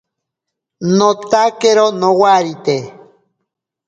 [0.97, 2.77] Notakero nowarite.